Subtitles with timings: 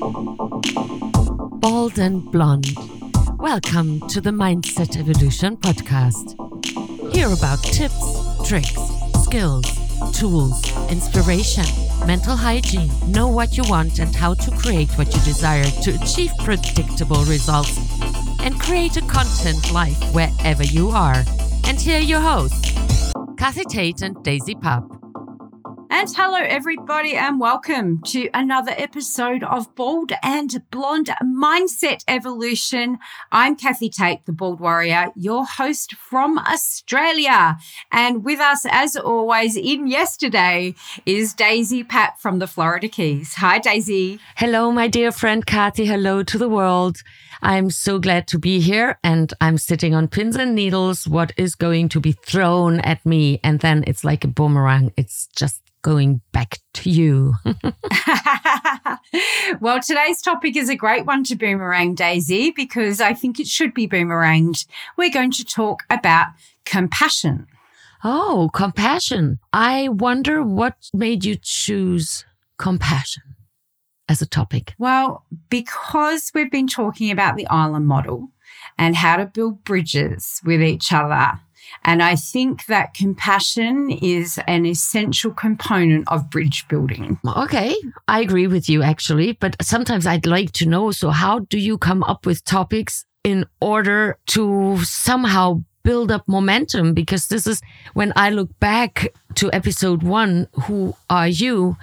[0.00, 2.72] Bald and blonde.
[3.38, 6.36] Welcome to the Mindset Evolution podcast.
[7.12, 8.78] Hear about tips, tricks,
[9.24, 9.66] skills,
[10.16, 11.64] tools, inspiration,
[12.06, 12.88] mental hygiene.
[13.10, 17.76] Know what you want and how to create what you desire to achieve predictable results
[18.40, 21.24] and create a content life wherever you are.
[21.64, 22.72] And here are your hosts,
[23.36, 24.84] Kathy Tate and Daisy Pup.
[25.90, 32.98] And hello, everybody, and welcome to another episode of Bald and Blonde Mindset Evolution.
[33.32, 37.56] I'm Kathy Tate, the Bald Warrior, your host from Australia.
[37.90, 40.74] And with us, as always, in yesterday
[41.06, 43.34] is Daisy Pat from the Florida Keys.
[43.36, 44.20] Hi, Daisy.
[44.36, 45.86] Hello, my dear friend Kathy.
[45.86, 46.98] Hello to the world.
[47.42, 51.06] I'm so glad to be here and I'm sitting on pins and needles.
[51.06, 53.40] What is going to be thrown at me?
[53.44, 54.92] And then it's like a boomerang.
[54.96, 57.34] It's just going back to you.
[59.60, 63.74] well, today's topic is a great one to boomerang, Daisy, because I think it should
[63.74, 64.66] be boomeranged.
[64.96, 66.28] We're going to talk about
[66.64, 67.46] compassion.
[68.04, 69.38] Oh, compassion.
[69.52, 72.24] I wonder what made you choose
[72.56, 73.22] compassion
[74.08, 74.74] as a topic.
[74.78, 78.30] Well, because we've been talking about the island model
[78.76, 81.40] and how to build bridges with each other
[81.84, 87.18] and I think that compassion is an essential component of bridge building.
[87.26, 87.74] Okay,
[88.06, 91.78] I agree with you actually, but sometimes I'd like to know so, how do you
[91.78, 96.94] come up with topics in order to somehow build up momentum?
[96.94, 97.62] Because this is
[97.94, 101.76] when I look back to episode one, Who Are You?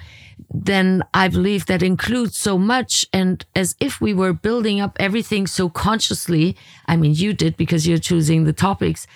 [0.53, 3.05] Then I believe that includes so much.
[3.11, 6.55] And as if we were building up everything so consciously,
[6.87, 9.07] I mean, you did because you're choosing the topics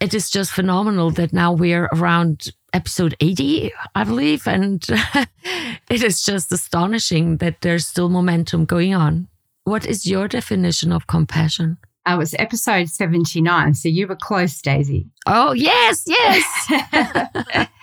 [0.00, 4.46] it is just phenomenal that now we're around episode 80, I believe.
[4.46, 4.84] And
[5.90, 9.28] it is just astonishing that there's still momentum going on.
[9.64, 11.78] What is your definition of compassion?
[12.08, 13.74] Uh, it was episode 79.
[13.74, 15.06] So you were close, Daisy.
[15.26, 17.68] Oh, yes, yes.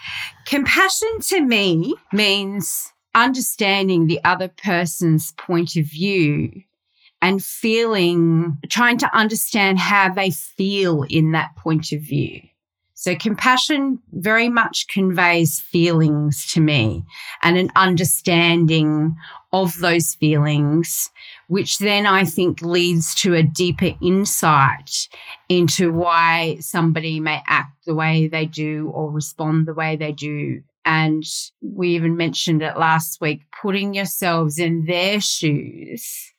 [0.45, 6.63] compassion to me means understanding the other person's point of view
[7.21, 12.41] and feeling, trying to understand how they feel in that point of view.
[12.93, 17.03] So compassion very much conveys feelings to me
[17.41, 19.15] and an understanding
[19.51, 21.11] of those feelings,
[21.47, 25.07] which then I think leads to a deeper insight
[25.49, 30.61] into why somebody may act the way they do or respond the way they do.
[30.85, 31.23] And
[31.61, 36.31] we even mentioned it last week, putting yourselves in their shoes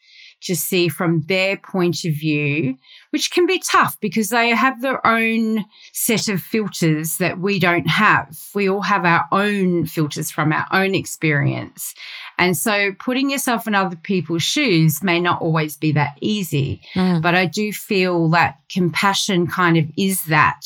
[0.43, 2.77] to see from their point of view,
[3.11, 7.89] which can be tough because they have their own set of filters that we don't
[7.89, 8.39] have.
[8.55, 11.95] We all have our own filters from our own experience.
[12.39, 16.83] And so putting yourself in other people's shoes may not always be that easy.
[16.95, 17.23] Mm.
[17.23, 20.61] But I do feel that compassion kind of is that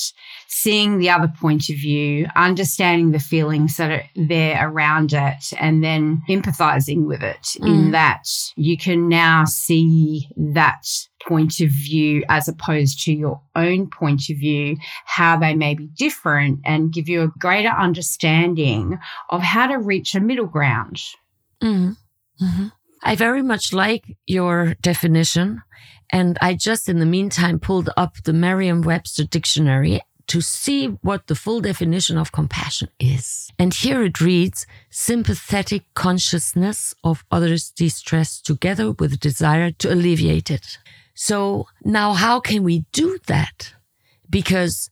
[0.48, 5.82] seeing the other point of view, understanding the feelings that are there around it, and
[5.84, 7.66] then empathizing with it mm.
[7.69, 8.26] in that
[8.56, 10.84] you can now see that
[11.26, 15.86] point of view as opposed to your own point of view, how they may be
[15.86, 18.98] different, and give you a greater understanding
[19.28, 21.00] of how to reach a middle ground.
[21.62, 21.97] Mm.
[22.41, 22.66] Mm-hmm.
[23.03, 25.62] I very much like your definition.
[26.12, 31.26] And I just, in the meantime, pulled up the Merriam Webster dictionary to see what
[31.26, 33.50] the full definition of compassion is.
[33.59, 40.50] And here it reads sympathetic consciousness of others' distress together with a desire to alleviate
[40.50, 40.78] it.
[41.15, 43.75] So now how can we do that?
[44.28, 44.88] Because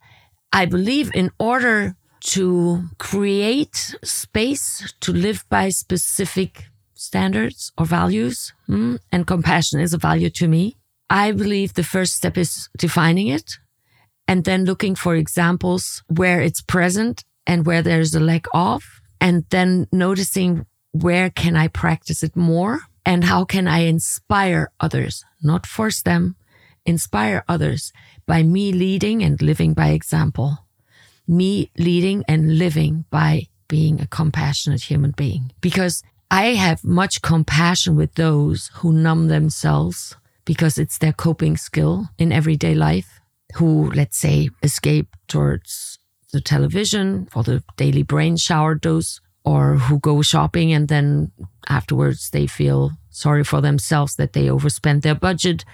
[0.52, 6.64] I believe in order to create space to live by specific
[6.94, 10.76] standards or values, hmm, and compassion is a value to me.
[11.10, 13.58] I believe the first step is defining it
[14.26, 18.82] and then looking for examples where it's present and where there's a lack of,
[19.20, 25.24] and then noticing where can I practice it more and how can I inspire others,
[25.42, 26.36] not force them,
[26.84, 27.92] inspire others
[28.26, 30.66] by me leading and living by example,
[31.28, 35.52] me leading and living by being a compassionate human being.
[35.60, 42.08] Because I have much compassion with those who numb themselves because it's their coping skill
[42.18, 43.20] in everyday life
[43.56, 45.98] who, let's say, escape towards
[46.32, 51.32] the television for the daily brain shower dose, or who go shopping and then
[51.68, 55.64] afterwards they feel sorry for themselves that they overspent their budget.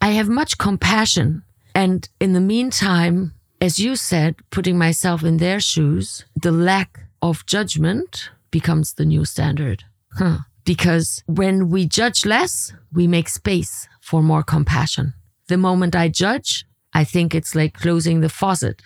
[0.00, 1.42] I have much compassion.
[1.74, 7.46] And in the meantime, as you said, putting myself in their shoes, the lack of
[7.46, 9.84] judgment becomes the new standard.
[10.12, 10.38] Huh.
[10.64, 15.14] Because when we judge less, we make space for more compassion.
[15.48, 18.82] The moment I judge, I think it's like closing the faucet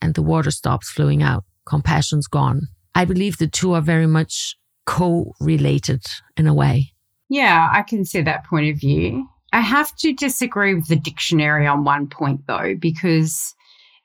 [0.00, 1.44] and the water stops flowing out.
[1.64, 2.68] Compassion's gone.
[2.94, 6.04] I believe the two are very much co-related
[6.36, 6.92] in a way.
[7.28, 9.26] Yeah, I can see that point of view.
[9.52, 13.54] I have to disagree with the dictionary on one point though, because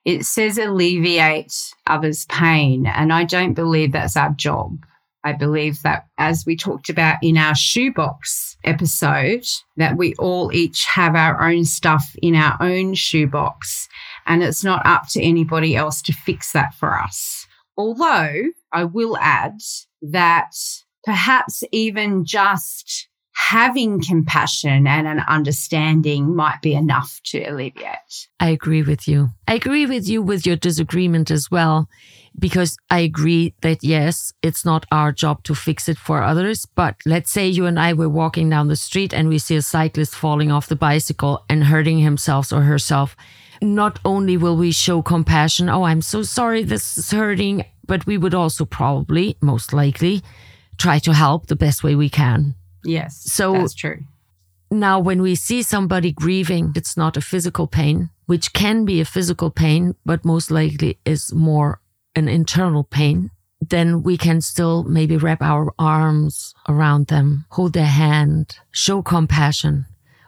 [0.08, 1.54] it says alleviate
[1.86, 2.88] others' pain.
[2.88, 4.86] And I don't believe that's our job.
[5.26, 9.44] I believe that as we talked about in our shoebox episode,
[9.76, 13.90] that we all each have our own stuff in our own shoebox
[14.26, 17.46] and it's not up to anybody else to fix that for us.
[17.76, 19.60] Although I will add
[20.02, 20.56] that
[21.04, 28.28] perhaps even just having compassion and an understanding might be enough to alleviate.
[28.40, 29.30] I agree with you.
[29.48, 31.88] I agree with you with your disagreement as well,
[32.40, 36.66] because I agree that yes, it's not our job to fix it for others.
[36.66, 39.62] But let's say you and I were walking down the street and we see a
[39.62, 43.16] cyclist falling off the bicycle and hurting himself or herself.
[43.62, 48.18] Not only will we show compassion, oh, I'm so sorry this is hurting, but we
[48.18, 50.24] would also probably, most likely,
[50.80, 52.56] try to help the best way we can.
[52.88, 53.18] Yes.
[53.32, 54.00] So that's true.
[54.72, 59.06] Now, when we see somebody grieving, it's not a physical pain, which can be a
[59.06, 61.80] physical pain, but most likely is more
[62.16, 63.32] an internal pain.
[63.62, 69.86] Then we can still maybe wrap our arms around them, hold their hand, show compassion,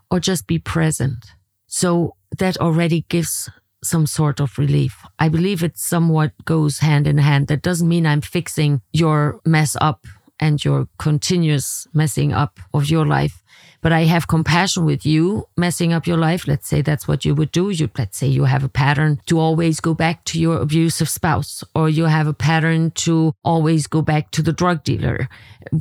[0.09, 1.25] or just be present.
[1.67, 3.49] So that already gives
[3.83, 5.05] some sort of relief.
[5.19, 7.47] I believe it somewhat goes hand in hand.
[7.47, 10.05] That doesn't mean I'm fixing your mess up
[10.39, 13.43] and your continuous messing up of your life.
[13.81, 16.47] But I have compassion with you messing up your life.
[16.47, 17.69] Let's say that's what you would do.
[17.69, 21.63] You, let's say you have a pattern to always go back to your abusive spouse,
[21.73, 25.29] or you have a pattern to always go back to the drug dealer,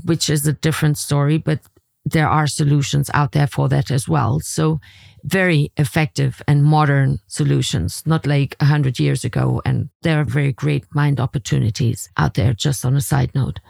[0.05, 1.61] which is a different story, but
[2.05, 4.41] there are solutions out there for that as well.
[4.41, 4.81] So
[5.25, 9.61] very effective and modern solutions, not like a hundred years ago.
[9.65, 13.61] And there are very great mind opportunities out there, just on a side note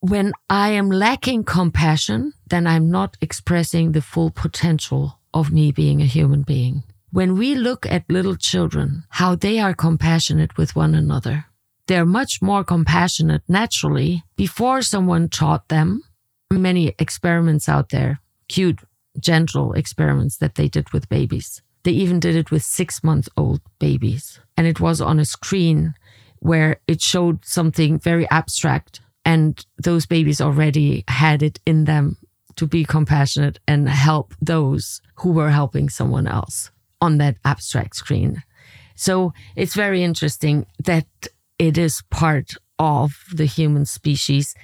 [0.00, 6.00] when I am lacking compassion, then I'm not expressing the full potential of me being
[6.00, 6.82] a human being.
[7.12, 11.46] When we look at little children, how they are compassionate with one another,
[11.86, 16.02] they're much more compassionate naturally before someone taught them.
[16.50, 18.80] Many experiments out there, cute,
[19.18, 21.62] gentle experiments that they did with babies.
[21.82, 24.40] They even did it with six month old babies.
[24.56, 25.94] And it was on a screen
[26.38, 32.16] where it showed something very abstract and those babies already had it in them
[32.56, 36.70] to be compassionate and help those who were helping someone else
[37.00, 38.42] on that abstract screen.
[38.94, 41.06] So it's very interesting that
[41.58, 44.54] it is part of the human species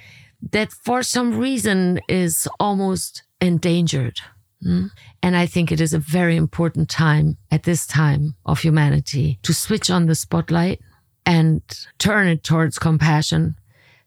[0.51, 4.19] that for some reason is almost endangered.
[4.61, 4.87] Hmm?
[5.23, 9.53] And I think it is a very important time at this time of humanity to
[9.53, 10.81] switch on the spotlight
[11.25, 11.61] and
[11.97, 13.55] turn it towards compassion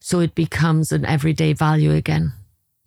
[0.00, 2.32] so it becomes an everyday value again.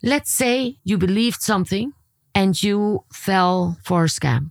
[0.02, 1.92] Let's say you believed something
[2.34, 4.50] and you fell for a scam.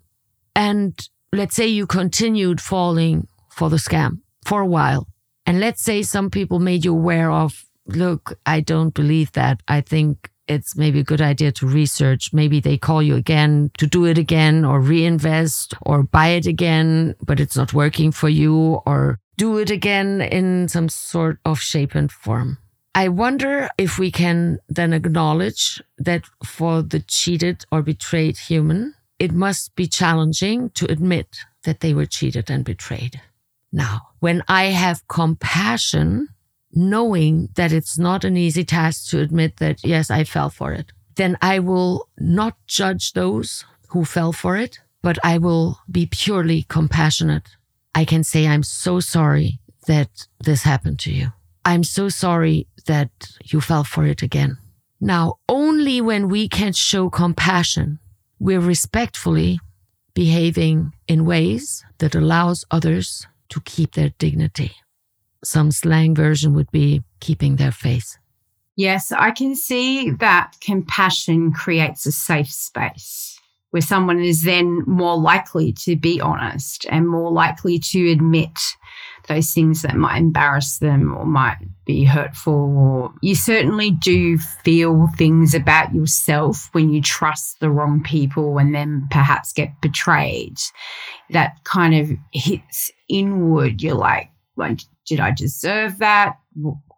[0.56, 0.98] And
[1.32, 5.08] let's say you continued falling for the scam for a while.
[5.46, 9.62] And let's say some people made you aware of, look, I don't believe that.
[9.68, 12.34] I think it's maybe a good idea to research.
[12.34, 17.16] Maybe they call you again to do it again or reinvest or buy it again,
[17.22, 21.96] but it's not working for you or do it again in some sort of shape
[21.96, 22.58] and form.
[22.96, 29.32] I wonder if we can then acknowledge that for the cheated or betrayed human, it
[29.32, 33.20] must be challenging to admit that they were cheated and betrayed.
[33.72, 36.30] Now, when I have compassion,
[36.72, 40.92] knowing that it's not an easy task to admit that, yes, I fell for it,
[41.16, 46.64] then I will not judge those who fell for it, but I will be purely
[46.64, 47.50] compassionate
[47.96, 51.32] I can say, I'm so sorry that this happened to you.
[51.66, 53.10] I'm so sorry that
[53.46, 54.58] you fell for it again.
[55.00, 58.00] Now, only when we can show compassion,
[58.40, 59.60] we're respectfully
[60.14, 64.74] behaving in ways that allows others to keep their dignity.
[65.44, 68.18] Some slang version would be keeping their face.
[68.76, 73.40] Yes, I can see that compassion creates a safe space
[73.74, 78.60] where someone is then more likely to be honest and more likely to admit
[79.28, 85.54] those things that might embarrass them or might be hurtful you certainly do feel things
[85.54, 90.58] about yourself when you trust the wrong people and then perhaps get betrayed.
[91.30, 93.82] That kind of hits inward.
[93.82, 94.76] You're like well,
[95.08, 96.38] did i deserve that?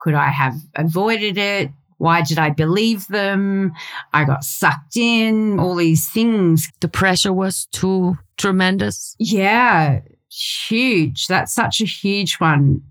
[0.02, 3.74] Could i have avoided it Why did I believe them?
[4.14, 6.70] I got sucked in, all these things.
[6.82, 9.16] The pressure was too tremendous.
[9.18, 11.28] Yeah, huge.
[11.28, 12.82] That's such a huge one.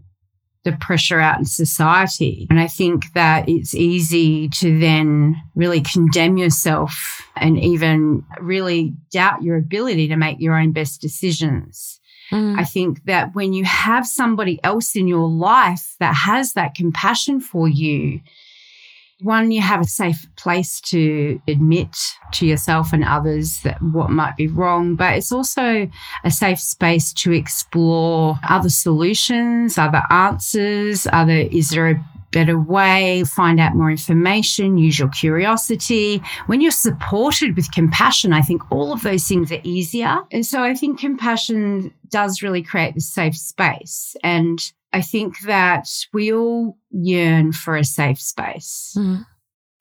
[0.65, 2.47] The pressure out in society.
[2.49, 9.43] And I think that it's easy to then really condemn yourself and even really doubt
[9.43, 12.01] your ability to make your own best decisions.
[12.33, 12.59] Mm.
[12.59, 17.41] I think that when you have somebody else in your life that has that compassion
[17.41, 18.21] for you,
[19.25, 21.97] one, you have a safe place to admit
[22.33, 25.89] to yourself and others that what might be wrong, but it's also
[26.25, 33.23] a safe space to explore other solutions, other answers, other, is there a better way,
[33.25, 36.21] find out more information, use your curiosity.
[36.47, 40.19] When you're supported with compassion, I think all of those things are easier.
[40.33, 44.17] And so I think compassion does really create this safe space.
[44.23, 44.61] And
[44.93, 48.95] I think that we all yearn for a safe space.
[48.99, 49.25] Mm.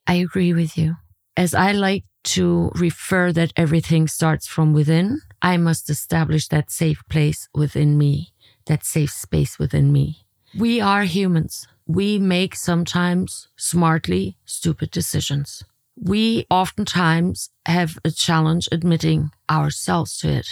[0.07, 0.95] I agree with you.
[1.35, 2.05] As I like
[2.35, 8.33] to refer that everything starts from within, I must establish that safe place within me,
[8.67, 10.25] that safe space within me.
[10.55, 15.63] We are humans we make sometimes smartly stupid decisions.
[15.95, 20.47] We oftentimes have a challenge admitting ourselves to it.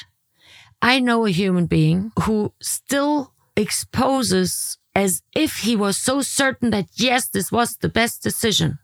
[0.81, 6.87] I know a human being who still exposes as if he was so certain that
[6.95, 8.79] yes, this was the best decision.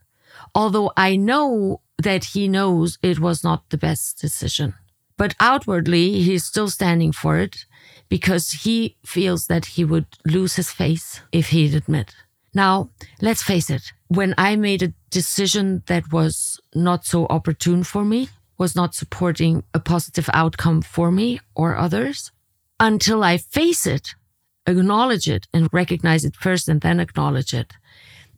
[0.56, 4.76] Although I know that he knows it was not the best decision.
[5.18, 7.66] But outwardly, he's still standing for it
[8.08, 12.14] because he feels that he would lose his face if he'd admit.
[12.58, 12.90] Now,
[13.22, 18.30] let's face it, when I made a decision that was not so opportune for me,
[18.58, 22.32] was not supporting a positive outcome for me or others,
[22.80, 24.16] until I face it,
[24.66, 27.74] acknowledge it, and recognize it first and then acknowledge it,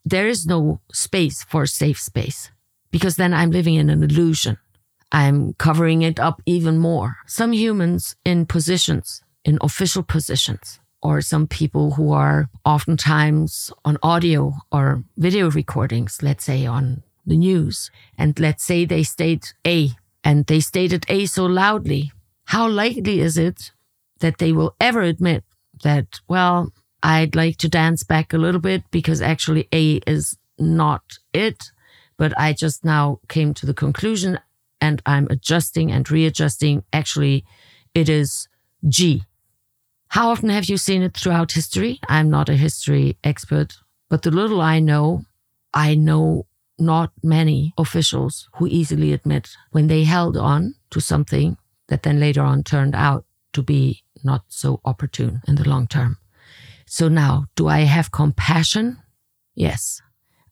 [0.04, 2.52] there is no space for safe space
[2.92, 4.58] because then I'm living in an illusion.
[5.14, 7.16] I'm covering it up even more.
[7.26, 14.54] Some humans in positions, in official positions, or some people who are oftentimes on audio
[14.72, 19.92] or video recordings, let's say on the news, and let's say they state A
[20.24, 22.12] and they stated A so loudly,
[22.46, 23.72] how likely is it
[24.20, 25.44] that they will ever admit
[25.84, 31.04] that, well, I'd like to dance back a little bit because actually A is not
[31.34, 31.72] it,
[32.18, 34.40] but I just now came to the conclusion
[34.82, 36.84] and I'm adjusting and readjusting.
[36.92, 37.46] Actually,
[37.94, 38.50] it is
[38.88, 39.24] G
[40.10, 42.00] how often have you seen it throughout history?
[42.10, 43.78] I'm not a history expert,
[44.10, 45.24] but the little I know,
[45.74, 46.48] I know
[46.80, 51.58] not many officials who easily admit when they held on to something
[51.90, 56.18] that then later on turned out to be not so opportune in the long term.
[56.88, 58.98] So now, do I have compassion?
[59.54, 60.02] Yes.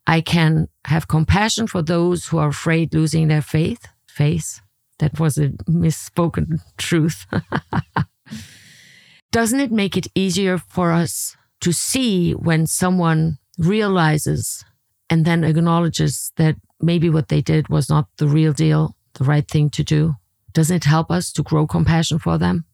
[0.06, 3.88] I can have compassion for those who are afraid losing their faith.
[4.08, 4.62] Faith.
[5.00, 7.26] That was a misspoken truth.
[9.32, 14.64] doesn't it make it easier for us to see when someone realizes
[15.10, 19.48] and then acknowledges that maybe what they did was not the real deal, the right
[19.48, 20.16] thing to do?
[20.54, 22.66] Doesn't it help us to grow compassion for them?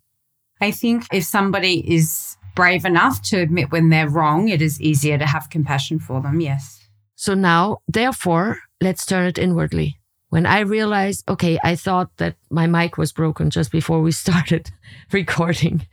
[0.62, 5.18] I think if somebody is brave enough to admit when they're wrong, it is easier
[5.18, 6.40] to have compassion for them.
[6.40, 6.88] Yes.
[7.16, 9.98] So now, therefore, let's turn it inwardly.
[10.30, 14.72] When I realized, okay, I thought that my mic was broken just before we started
[15.12, 15.88] recording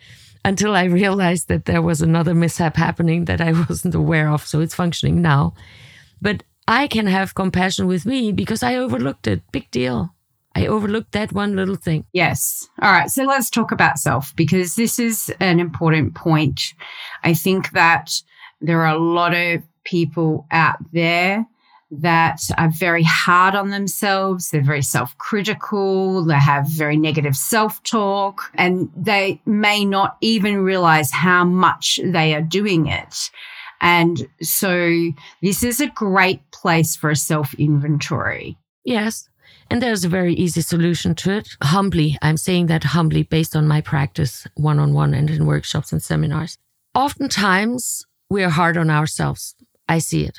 [0.45, 4.47] until I realized that there was another mishap happening that I wasn't aware of.
[4.47, 5.55] So it's functioning now.
[6.21, 9.43] But I can have compassion with me because I overlooked it.
[9.53, 10.15] Big deal.
[10.55, 12.05] I overlooked that one little thing.
[12.13, 12.69] Yes.
[12.83, 13.11] All right.
[13.11, 16.75] So let's talk about self because this is an important point.
[17.23, 18.21] I think that
[18.61, 21.47] there are a lot of people out there
[21.91, 24.51] that are very hard on themselves.
[24.51, 26.25] They're very self critical.
[26.25, 32.35] They have very negative self talk and they may not even realize how much they
[32.35, 33.31] are doing it.
[33.81, 35.11] And so
[35.43, 38.57] this is a great place for a self inventory.
[38.85, 39.29] Yes.
[39.73, 41.49] And there's a very easy solution to it.
[41.63, 45.93] Humbly, I'm saying that humbly based on my practice one on one and in workshops
[45.93, 46.59] and seminars.
[46.95, 49.55] Oftentimes, we are hard on ourselves.
[49.89, 50.39] I see it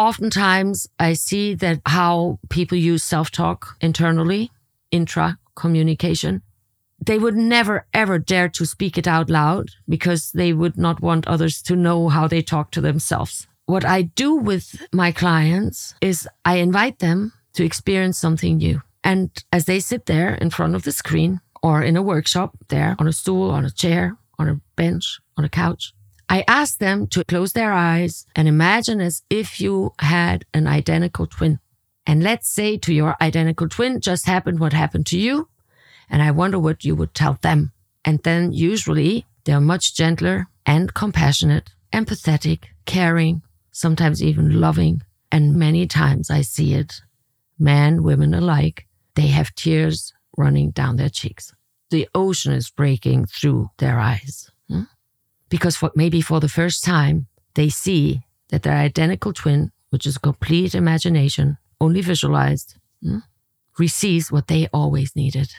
[0.00, 4.50] oftentimes I see that how people use self talk internally,
[4.90, 6.42] intra communication.
[7.06, 11.28] They would never ever dare to speak it out loud because they would not want
[11.28, 13.46] others to know how they talk to themselves.
[13.66, 18.82] What I do with my clients is I invite them to experience something new.
[19.04, 22.96] And as they sit there in front of the screen or in a workshop there
[22.98, 25.92] on a stool, on a chair, on a bench, on a couch,
[26.32, 31.26] I ask them to close their eyes and imagine as if you had an identical
[31.26, 31.58] twin.
[32.06, 35.48] And let's say to your identical twin just happened what happened to you.
[36.08, 37.72] And I wonder what you would tell them.
[38.04, 45.02] And then usually they're much gentler and compassionate, empathetic, caring, sometimes even loving.
[45.32, 47.00] And many times I see it,
[47.58, 51.52] men, women alike, they have tears running down their cheeks.
[51.90, 54.49] The ocean is breaking through their eyes.
[55.50, 60.16] Because for, maybe for the first time, they see that their identical twin, which is
[60.16, 63.18] complete imagination, only visualized, hmm,
[63.78, 65.52] receives what they always needed,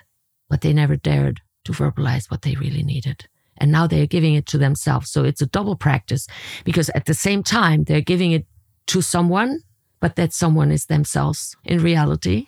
[0.49, 3.27] but they never dared to verbalize what they really needed.
[3.57, 5.11] And now they're giving it to themselves.
[5.11, 6.27] So it's a double practice
[6.63, 8.47] because at the same time, they're giving it
[8.87, 9.59] to someone,
[9.99, 12.47] but that someone is themselves in reality.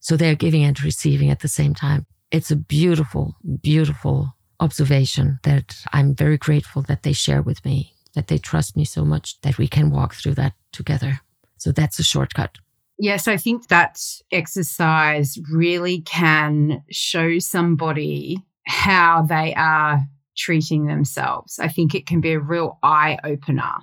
[0.00, 2.06] So they're giving and receiving at the same time.
[2.30, 8.28] It's a beautiful, beautiful observation that I'm very grateful that they share with me, that
[8.28, 11.20] they trust me so much that we can walk through that together.
[11.58, 12.58] So that's a shortcut.
[12.98, 14.00] Yes, I think that
[14.32, 20.06] exercise really can show somebody how they are
[20.36, 21.58] treating themselves.
[21.58, 23.74] I think it can be a real eye opener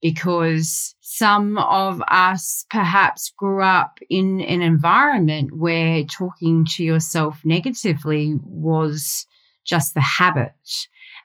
[0.00, 8.34] because some of us perhaps grew up in an environment where talking to yourself negatively
[8.42, 9.26] was
[9.64, 10.52] just the habit.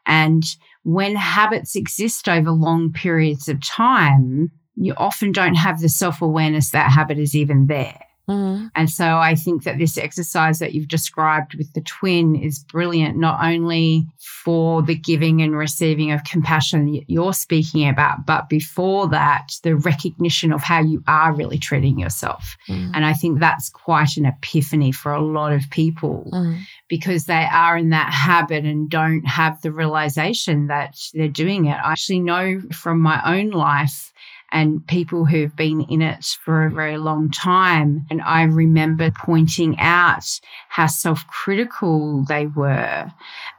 [0.05, 0.43] And
[0.83, 6.71] when habits exist over long periods of time, you often don't have the self awareness
[6.71, 7.99] that habit is even there.
[8.29, 8.67] Mm-hmm.
[8.75, 13.17] And so I think that this exercise that you've described with the twin is brilliant,
[13.17, 19.53] not only for the giving and receiving of compassion you're speaking about, but before that,
[19.63, 22.57] the recognition of how you are really treating yourself.
[22.67, 22.91] Mm-hmm.
[22.95, 26.61] And I think that's quite an epiphany for a lot of people mm-hmm.
[26.89, 31.77] because they are in that habit and don't have the realization that they're doing it.
[31.81, 34.11] I actually know from my own life
[34.51, 38.05] and people who've been in it for a very long time.
[38.09, 40.39] And I remember pointing out
[40.69, 43.11] how self critical they were.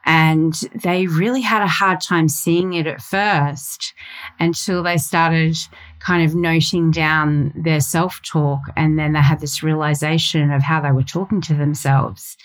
[0.06, 3.92] And they really had a hard time seeing it at first
[4.40, 5.56] until they started
[5.98, 8.60] kind of noting down their self talk.
[8.76, 12.36] And then they had this realization of how they were talking to themselves.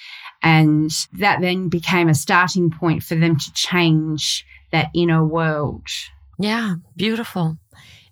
[0.42, 5.88] And that then became a starting point for them to change that inner world.
[6.38, 7.58] Yeah, beautiful.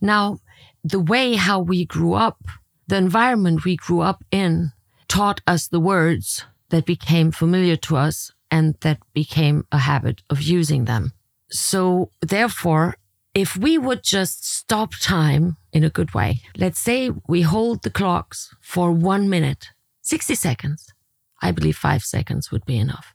[0.02, 0.40] Now,
[0.84, 2.40] the way how we grew up,
[2.88, 4.72] the environment we grew up in
[5.08, 10.42] taught us the words that became familiar to us and that became a habit of
[10.42, 11.14] using them.
[11.52, 12.96] So therefore,
[13.34, 17.90] if we would just stop time in a good way, let's say we hold the
[17.90, 19.68] clocks for one minute,
[20.02, 20.94] 60 seconds.
[21.42, 23.14] I believe five seconds would be enough.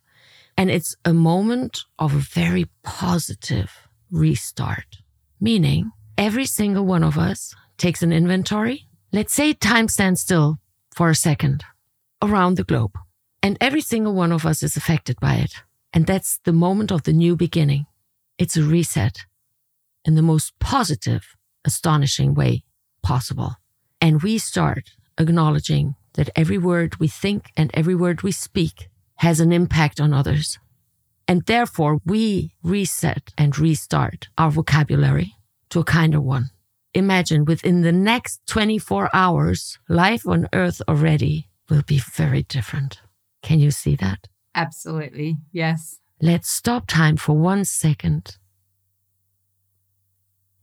[0.57, 3.71] And it's a moment of a very positive
[4.09, 4.97] restart,
[5.39, 8.87] meaning every single one of us takes an inventory.
[9.13, 10.57] Let's say time stands still
[10.93, 11.63] for a second
[12.21, 12.97] around the globe,
[13.43, 15.53] and every single one of us is affected by it.
[15.93, 17.85] And that's the moment of the new beginning.
[18.37, 19.25] It's a reset
[20.03, 22.63] in the most positive, astonishing way
[23.01, 23.55] possible.
[24.01, 29.39] And we start acknowledging that every word we think and every word we speak has
[29.39, 30.59] an impact on others.
[31.27, 35.36] And therefore, we reset and restart our vocabulary
[35.69, 36.49] to a kinder one.
[36.93, 43.01] Imagine within the next 24 hours, life on Earth already will be very different.
[43.43, 44.27] Can you see that?
[44.55, 45.37] Absolutely.
[45.51, 45.99] Yes.
[46.21, 48.37] Let's stop time for one second.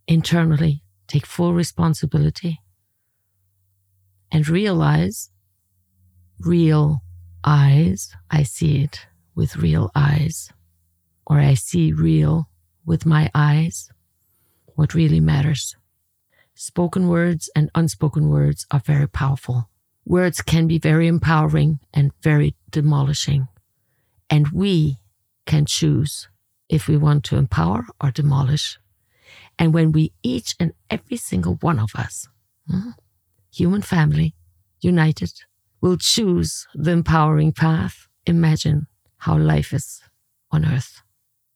[0.09, 2.59] Internally, take full responsibility
[4.33, 5.31] and realize
[6.40, 7.03] real
[7.45, 8.12] eyes.
[8.31, 10.51] I see it with real eyes,
[11.27, 12.49] or I see real
[12.85, 13.88] with my eyes
[14.74, 15.76] what really matters.
[16.54, 19.68] Spoken words and unspoken words are very powerful.
[20.06, 23.48] Words can be very empowering and very demolishing.
[24.30, 24.98] And we
[25.46, 26.28] can choose
[26.68, 28.78] if we want to empower or demolish.
[29.58, 32.28] And when we each and every single one of us,
[32.68, 32.90] hmm,
[33.52, 34.34] human family,
[34.80, 35.32] united,
[35.80, 38.87] will choose the empowering path, imagine
[39.18, 40.02] how life is
[40.50, 41.02] on earth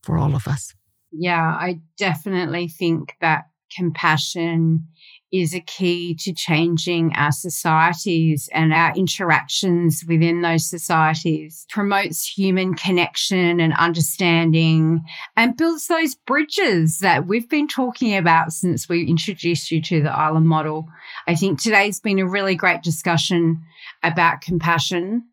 [0.02, 0.74] for all of us.
[1.12, 3.44] Yeah, I definitely think that
[3.76, 4.86] compassion
[5.30, 12.72] is a key to changing our societies and our interactions within those societies, promotes human
[12.72, 15.02] connection and understanding,
[15.36, 20.10] and builds those bridges that we've been talking about since we introduced you to the
[20.10, 20.88] island model.
[21.26, 23.62] I think today's been a really great discussion
[24.02, 25.24] about compassion.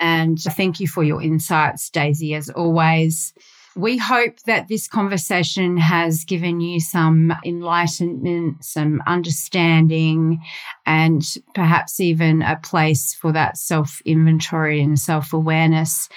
[0.00, 3.32] And thank you for your insights, Daisy, as always.
[3.76, 10.42] We hope that this conversation has given you some enlightenment, some understanding,
[10.86, 11.22] and
[11.54, 16.08] perhaps even a place for that self inventory and self awareness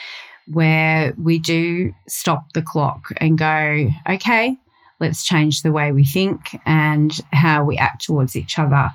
[0.48, 4.58] where we do stop the clock and go, okay,
[5.02, 8.90] let's change the way we think and how we act towards each other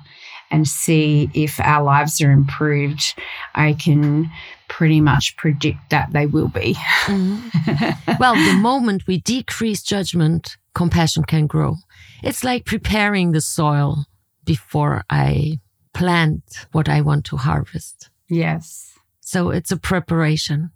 [0.51, 3.15] and see if our lives are improved.
[3.53, 4.29] I can
[4.67, 6.75] pretty much predict that they will be.
[7.05, 8.11] Mm-hmm.
[8.19, 11.75] well, the moment we decrease judgment, compassion can grow.
[12.23, 14.05] It's like preparing the soil
[14.43, 15.59] before I
[15.93, 18.09] plant what I want to harvest.
[18.29, 18.93] Yes.
[19.21, 20.71] So it's a preparation.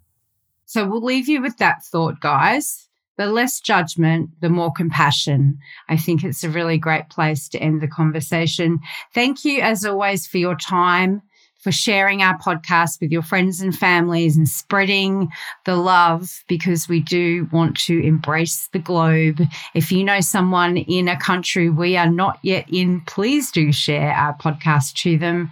[0.64, 2.88] So we'll leave you with that thought, guys.
[3.20, 5.58] The less judgment, the more compassion.
[5.90, 8.80] I think it's a really great place to end the conversation.
[9.12, 11.20] Thank you, as always, for your time
[11.58, 15.28] for sharing our podcast with your friends and families and spreading
[15.66, 19.42] the love because we do want to embrace the globe.
[19.74, 24.12] If you know someone in a country we are not yet in, please do share
[24.12, 25.50] our podcast to them.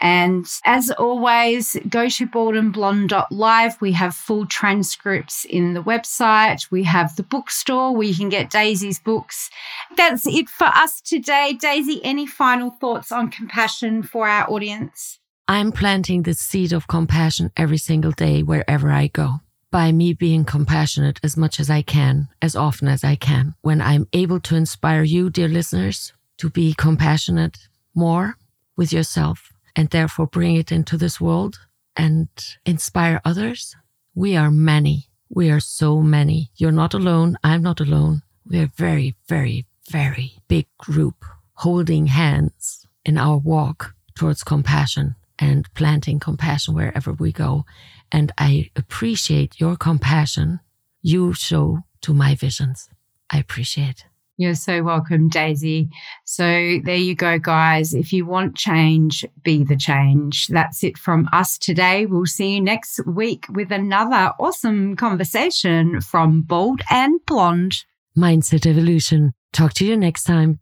[0.00, 3.80] And as always, go to baldandblonde.live.
[3.80, 6.70] We have full transcripts in the website.
[6.70, 9.50] We have the bookstore where you can get Daisy's books.
[9.96, 11.56] That's it for us today.
[11.58, 15.18] Daisy, any final thoughts on compassion for our audience?
[15.46, 20.44] I'm planting the seed of compassion every single day wherever I go by me being
[20.44, 23.56] compassionate as much as I can, as often as I can.
[23.62, 27.58] When I'm able to inspire you, dear listeners, to be compassionate
[27.92, 28.36] more
[28.76, 31.58] with yourself and therefore bring it into this world
[31.96, 32.28] and
[32.64, 33.76] inspire others,
[34.14, 35.08] we are many.
[35.28, 36.50] We are so many.
[36.56, 37.36] You're not alone.
[37.42, 38.22] I'm not alone.
[38.46, 45.72] We're a very, very, very big group holding hands in our walk towards compassion and
[45.74, 47.64] planting compassion wherever we go.
[48.12, 50.60] And I appreciate your compassion
[51.02, 52.88] you show to my visions.
[53.30, 54.06] I appreciate.
[54.36, 55.90] You're so welcome, Daisy.
[56.24, 57.94] So there you go, guys.
[57.94, 60.48] If you want change, be the change.
[60.48, 62.06] That's it from us today.
[62.06, 67.84] We'll see you next week with another awesome conversation from Bald and Blonde.
[68.16, 69.34] Mindset Evolution.
[69.52, 70.58] Talk to you next time.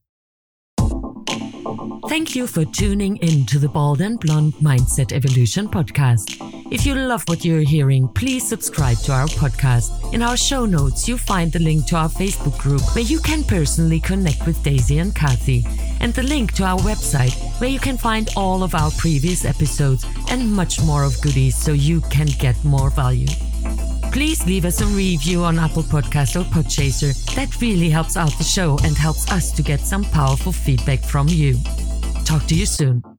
[2.09, 6.37] Thank you for tuning in to the Bald and Blonde Mindset Evolution podcast.
[6.73, 10.13] If you love what you're hearing, please subscribe to our podcast.
[10.13, 13.45] In our show notes, you'll find the link to our Facebook group where you can
[13.45, 15.65] personally connect with Daisy and Kathy,
[16.01, 20.05] and the link to our website where you can find all of our previous episodes
[20.29, 23.29] and much more of goodies so you can get more value.
[24.11, 27.15] Please leave us a review on Apple Podcast or Podchaser.
[27.35, 31.29] That really helps out the show and helps us to get some powerful feedback from
[31.29, 31.57] you.
[32.25, 33.12] Talk to you soon.